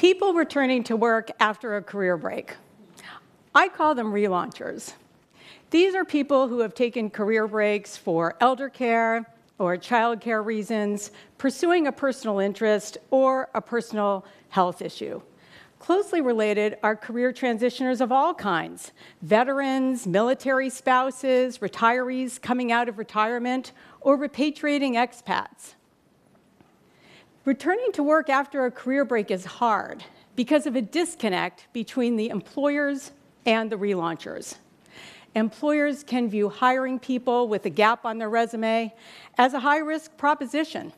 [0.00, 2.56] People returning to work after a career break.
[3.54, 4.94] I call them relaunchers.
[5.68, 9.26] These are people who have taken career breaks for elder care
[9.58, 15.20] or childcare reasons, pursuing a personal interest, or a personal health issue.
[15.80, 22.96] Closely related are career transitioners of all kinds veterans, military spouses, retirees coming out of
[22.96, 25.74] retirement, or repatriating expats.
[27.46, 30.04] Returning to work after a career break is hard
[30.36, 33.12] because of a disconnect between the employers
[33.46, 34.56] and the relaunchers.
[35.34, 38.92] Employers can view hiring people with a gap on their resume
[39.38, 40.92] as a high risk proposition,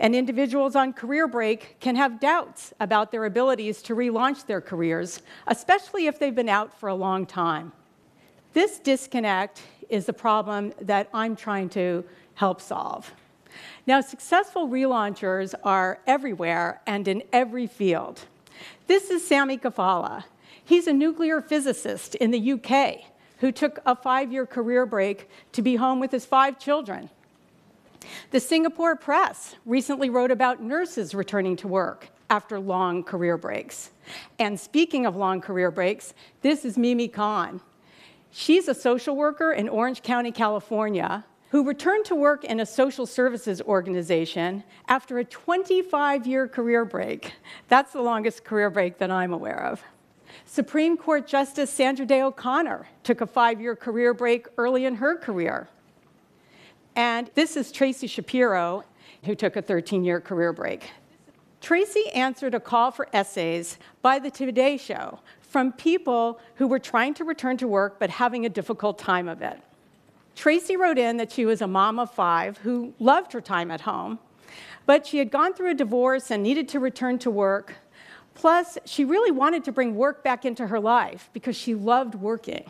[0.00, 5.22] and individuals on career break can have doubts about their abilities to relaunch their careers,
[5.46, 7.70] especially if they've been out for a long time.
[8.52, 12.04] This disconnect is the problem that I'm trying to
[12.34, 13.12] help solve.
[13.86, 18.20] Now, successful relaunchers are everywhere and in every field.
[18.86, 20.24] This is Sami Kafala.
[20.64, 23.04] He's a nuclear physicist in the UK
[23.38, 27.10] who took a five year career break to be home with his five children.
[28.30, 33.90] The Singapore Press recently wrote about nurses returning to work after long career breaks.
[34.38, 37.60] And speaking of long career breaks, this is Mimi Khan.
[38.30, 43.06] She's a social worker in Orange County, California, who returned to work in a social
[43.06, 47.32] services organization after a 25 year career break.
[47.68, 49.80] That's the longest career break that I'm aware of.
[50.46, 55.16] Supreme Court Justice Sandra Day O'Connor took a five year career break early in her
[55.16, 55.68] career.
[56.96, 58.82] And this is Tracy Shapiro,
[59.22, 60.90] who took a 13 year career break.
[61.60, 67.14] Tracy answered a call for essays by the Today Show from people who were trying
[67.14, 69.60] to return to work but having a difficult time of it.
[70.34, 73.82] Tracy wrote in that she was a mom of five who loved her time at
[73.82, 74.18] home,
[74.86, 77.74] but she had gone through a divorce and needed to return to work
[78.34, 82.64] Plus, she really wanted to bring work back into her life because she loved working.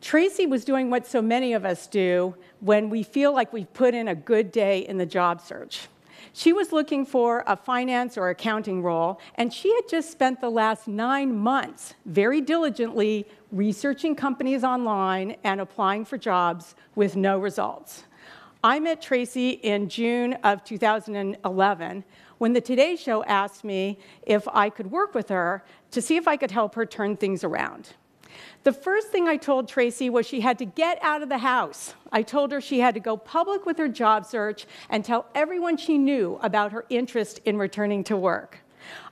[0.00, 3.94] Tracy was doing what so many of us do when we feel like we've put
[3.94, 5.88] in a good day in the job search.
[6.32, 10.50] She was looking for a finance or accounting role, and she had just spent the
[10.50, 18.04] last nine months very diligently researching companies online and applying for jobs with no results.
[18.64, 22.04] I met Tracy in June of 2011
[22.38, 26.28] when the Today Show asked me if I could work with her to see if
[26.28, 27.90] I could help her turn things around.
[28.64, 31.94] The first thing I told Tracy was she had to get out of the house.
[32.12, 35.76] I told her she had to go public with her job search and tell everyone
[35.76, 38.58] she knew about her interest in returning to work.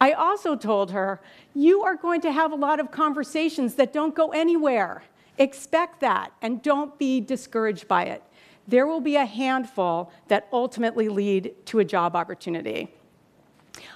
[0.00, 1.20] I also told her,
[1.54, 5.02] You are going to have a lot of conversations that don't go anywhere.
[5.38, 8.22] Expect that and don't be discouraged by it.
[8.66, 12.94] There will be a handful that ultimately lead to a job opportunity.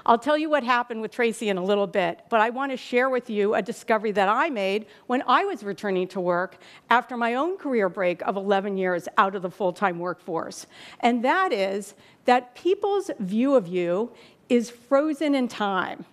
[0.04, 2.76] I'll tell you what happened with Tracy in a little bit, but I want to
[2.76, 6.56] share with you a discovery that I made when I was returning to work
[6.88, 10.66] after my own career break of 11 years out of the full time workforce.
[11.00, 11.94] And that is
[12.24, 14.10] that people's view of you
[14.48, 16.04] is frozen in time.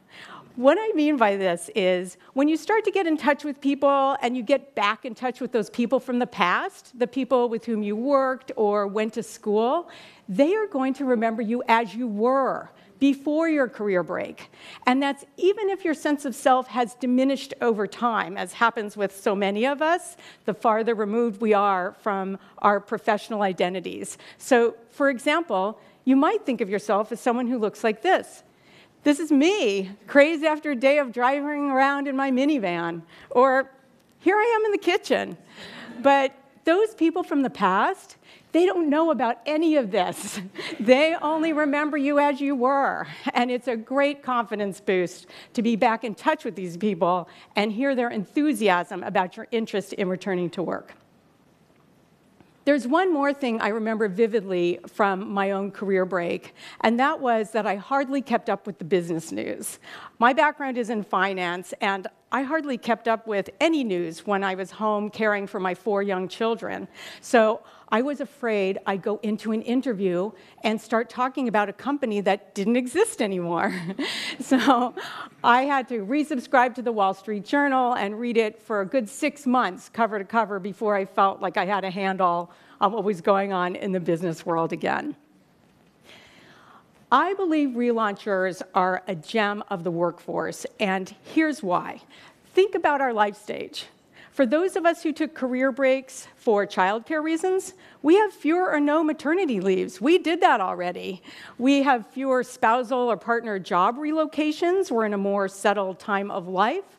[0.57, 4.15] What I mean by this is when you start to get in touch with people
[4.21, 7.65] and you get back in touch with those people from the past, the people with
[7.65, 9.89] whom you worked or went to school,
[10.29, 12.69] they are going to remember you as you were
[12.99, 14.49] before your career break.
[14.85, 19.15] And that's even if your sense of self has diminished over time, as happens with
[19.15, 24.17] so many of us, the farther removed we are from our professional identities.
[24.37, 28.43] So, for example, you might think of yourself as someone who looks like this.
[29.03, 33.03] This is me, crazed after a day of driving around in my minivan.
[33.29, 33.71] Or
[34.19, 35.37] here I am in the kitchen.
[36.01, 38.17] But those people from the past,
[38.55, 40.39] they don't know about any of this.
[40.79, 43.05] they only remember you as you were.
[43.33, 47.27] And it's a great confidence boost to be back in touch with these people
[47.57, 50.93] and hear their enthusiasm about your interest in returning to work.
[52.63, 57.51] There's one more thing I remember vividly from my own career break, and that was
[57.51, 59.79] that I hardly kept up with the business news.
[60.17, 64.55] My background is in finance, and I hardly kept up with any news when I
[64.55, 66.87] was home caring for my four young children.
[67.19, 70.31] So I was afraid I'd go into an interview
[70.63, 73.77] and start talking about a company that didn't exist anymore.
[74.39, 74.95] so
[75.43, 79.09] I had to resubscribe to the Wall Street Journal and read it for a good
[79.09, 83.03] six months, cover to cover, before I felt like I had a handle on what
[83.03, 85.17] was going on in the business world again.
[87.11, 92.01] I believe relaunchers are a gem of the workforce, and here's why.
[92.53, 93.85] Think about our life stage.
[94.31, 98.79] For those of us who took career breaks for childcare reasons, we have fewer or
[98.79, 100.01] no maternity leaves.
[100.01, 101.21] We did that already.
[101.57, 104.91] We have fewer spousal or partner job relocations.
[104.91, 106.94] We're in a more settled time of life.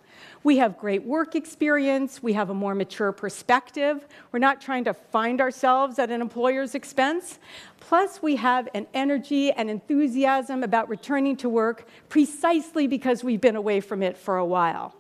[0.47, 2.23] We have great work experience.
[2.23, 4.07] We have a more mature perspective.
[4.31, 7.41] We're not trying to find ourselves at an employer's expense.
[7.81, 13.57] Plus, we have an energy and enthusiasm about returning to work precisely because we've been
[13.57, 14.95] away from it for a while.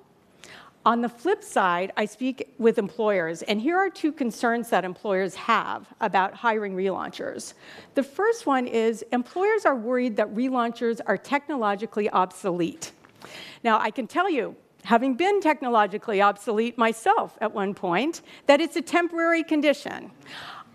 [0.84, 5.36] On the flip side, I speak with employers, and here are two concerns that employers
[5.36, 7.54] have about hiring relaunchers.
[7.94, 12.90] The first one is employers are worried that relaunchers are technologically obsolete.
[13.62, 14.56] Now, I can tell you,
[14.86, 20.12] having been technologically obsolete myself at one point, that it's a temporary condition.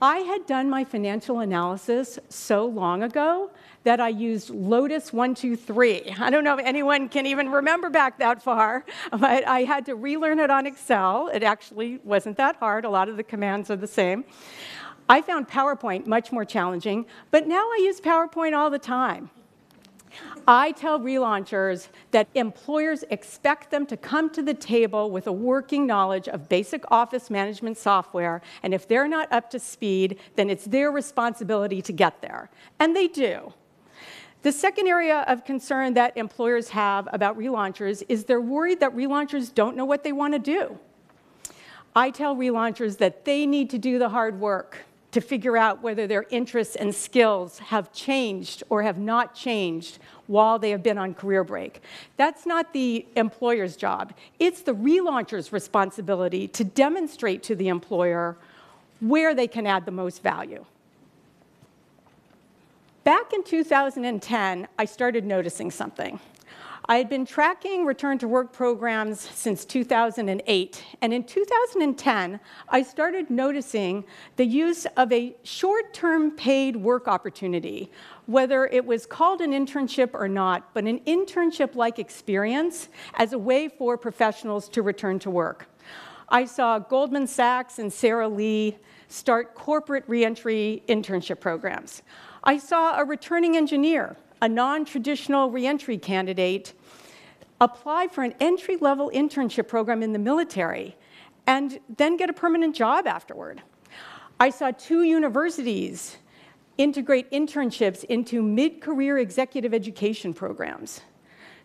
[0.02, 3.52] I had done my financial analysis so long ago
[3.84, 6.16] that I used Lotus 123.
[6.20, 9.96] I don't know if anyone can even remember back that far, but I had to
[9.96, 11.30] relearn it on Excel.
[11.34, 14.26] It actually wasn't that hard, a lot of the commands are the same.
[15.08, 19.30] I found PowerPoint much more challenging, but now I use PowerPoint all the time.
[20.48, 25.86] I tell relaunchers that employers expect them to come to the table with a working
[25.88, 30.66] knowledge of basic office management software, and if they're not up to speed, then it's
[30.66, 32.50] their responsibility to get there.
[32.80, 33.54] And they do.
[34.44, 39.54] The second area of concern that employers have about relaunchers is they're worried that relaunchers
[39.54, 40.80] don't know what they want to do.
[41.96, 46.08] I tell relaunchers that they need to do the hard work to figure out whether
[46.08, 51.14] their interests and skills have changed or have not changed while they have been on
[51.14, 51.82] career break.
[52.16, 54.14] That's not the employer's job.
[54.40, 58.38] It's the relauncher's responsibility to demonstrate to the employer
[59.02, 60.66] where they can add the most value.
[63.04, 66.20] Back in 2010, I started noticing something.
[66.86, 72.40] I had been tracking return to work programs since 2008, and in 2010,
[72.70, 74.04] I started noticing
[74.36, 77.92] the use of a short term paid work opportunity,
[78.26, 83.38] whether it was called an internship or not, but an internship like experience as a
[83.38, 85.68] way for professionals to return to work.
[86.30, 92.02] I saw Goldman Sachs and Sara Lee start corporate reentry internship programs.
[92.44, 96.74] I saw a returning engineer a non traditional reentry candidate
[97.60, 100.98] apply for an entry level internship program in the military
[101.48, 103.62] and then get a permanent job afterward.
[104.40, 106.18] I saw two universities
[106.78, 111.02] integrate internships into mid career executive education programs.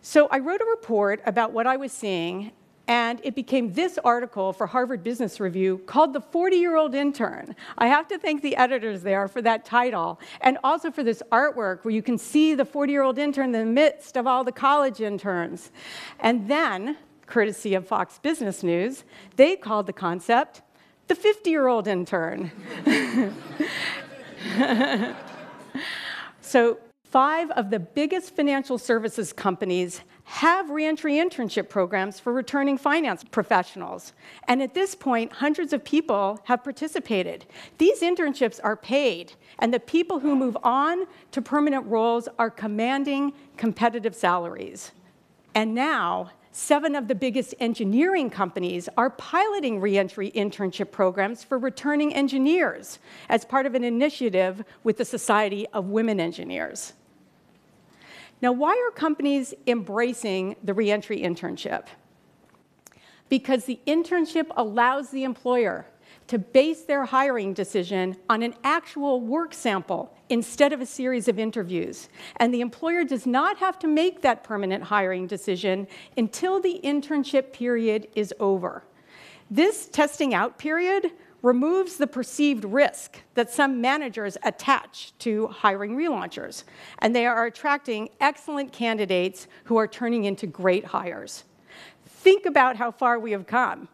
[0.01, 2.51] So I wrote a report about what I was seeing
[2.87, 7.55] and it became this article for Harvard Business Review called The 40 Year Old Intern.
[7.77, 11.83] I have to thank the editors there for that title, and also for this artwork
[11.83, 14.51] where you can see the 40 year old intern in the midst of all the
[14.51, 15.71] college interns.
[16.19, 19.03] And then, courtesy of Fox Business News,
[19.35, 20.61] they called the concept
[21.07, 22.51] the 50 year old intern.
[26.41, 33.23] so, five of the biggest financial services companies have reentry internship programs for returning finance
[33.23, 34.11] professionals.
[34.49, 37.45] And at this point, hundreds of people have participated.
[37.77, 43.31] These internships are paid, and the people who move on to permanent roles are commanding
[43.55, 44.91] competitive salaries.
[45.55, 52.13] And now, seven of the biggest engineering companies are piloting reentry internship programs for returning
[52.13, 56.91] engineers as part of an initiative with the Society of Women Engineers.
[58.41, 61.87] Now, why are companies embracing the reentry internship?
[63.29, 65.87] Because the internship allows the employer
[66.27, 71.39] to base their hiring decision on an actual work sample instead of a series of
[71.39, 72.09] interviews.
[72.37, 77.53] And the employer does not have to make that permanent hiring decision until the internship
[77.53, 78.83] period is over.
[79.49, 86.63] This testing out period removes the perceived risk that some managers attach to hiring relaunchers,
[86.99, 91.43] and they are attracting excellent candidates who are turning into great hires.
[92.05, 93.87] Think about how far we have come.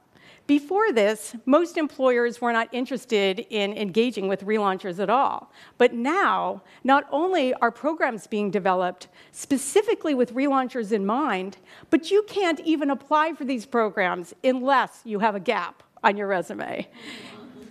[0.45, 5.53] Before this, most employers were not interested in engaging with relaunchers at all.
[5.77, 11.57] But now, not only are programs being developed specifically with relaunchers in mind,
[11.89, 16.27] but you can't even apply for these programs unless you have a gap on your
[16.27, 16.87] resume.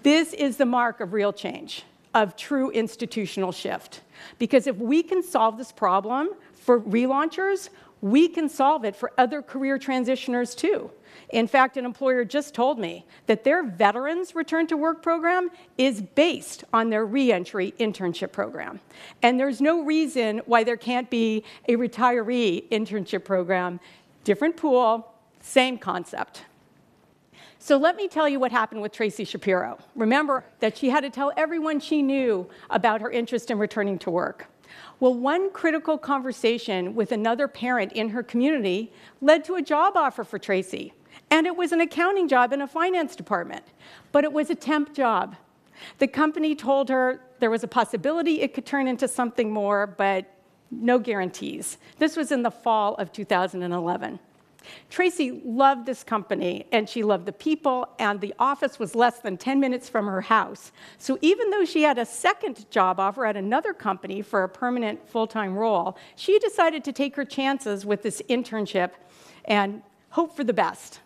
[0.02, 1.84] This is the mark of real change,
[2.14, 4.00] of true institutional shift.
[4.38, 7.68] Because if we can solve this problem for relaunchers,
[8.00, 10.90] we can solve it for other career transitioners too.
[11.30, 16.02] In fact, an employer just told me that their veterans return to work program is
[16.02, 18.80] based on their reentry internship program.
[19.22, 23.80] And there's no reason why there can't be a retiree internship program.
[24.24, 25.10] Different pool,
[25.40, 26.42] same concept.
[27.62, 29.78] So let me tell you what happened with Tracy Shapiro.
[29.95, 34.11] Remember that she had to tell everyone she knew about her interest in returning to
[34.11, 34.49] work.
[34.99, 40.25] Well, one critical conversation with another parent in her community led to a job offer
[40.25, 40.92] for Tracy.
[41.31, 43.64] And it was an accounting job in a finance department,
[44.11, 45.37] but it was a temp job.
[45.99, 50.26] The company told her there was a possibility it could turn into something more, but
[50.73, 51.78] no guarantees.
[52.00, 54.19] This was in the fall of 2011.
[54.90, 59.37] Tracy loved this company and she loved the people, and the office was less than
[59.37, 60.73] 10 minutes from her house.
[60.99, 65.09] So even though she had a second job offer at another company for a permanent
[65.09, 68.92] full time role, she decided to take her chances with this internship
[69.45, 71.00] and hope for the best.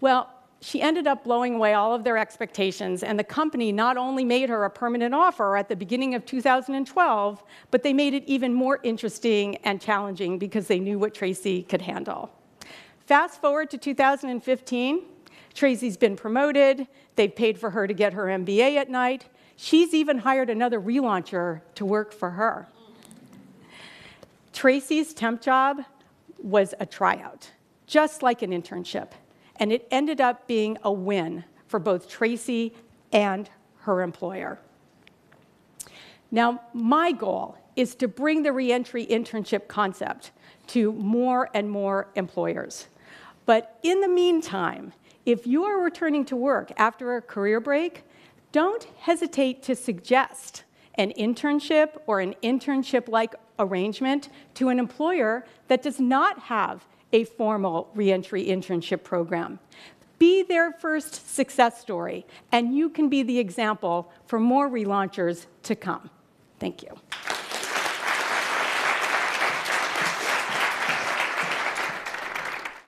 [0.00, 0.28] Well,
[0.62, 4.48] she ended up blowing away all of their expectations, and the company not only made
[4.48, 7.42] her a permanent offer at the beginning of 2012,
[7.72, 11.82] but they made it even more interesting and challenging because they knew what Tracy could
[11.82, 12.30] handle.
[13.06, 15.02] Fast forward to 2015,
[15.52, 19.24] Tracy's been promoted, they've paid for her to get her MBA at night.
[19.56, 22.68] She's even hired another relauncher to work for her.
[24.52, 25.82] Tracy's temp job
[26.38, 27.50] was a tryout,
[27.88, 29.08] just like an internship
[29.56, 32.74] and it ended up being a win for both Tracy
[33.12, 33.48] and
[33.80, 34.58] her employer.
[36.30, 40.30] Now, my goal is to bring the reentry internship concept
[40.68, 42.88] to more and more employers.
[43.46, 44.92] But in the meantime,
[45.26, 48.04] if you are returning to work after a career break,
[48.50, 50.64] don't hesitate to suggest
[50.96, 57.24] an internship or an internship like arrangement to an employer that does not have a
[57.24, 59.58] formal reentry internship program.
[60.18, 65.74] Be their first success story, and you can be the example for more relaunchers to
[65.74, 66.10] come.
[66.60, 66.96] Thank you.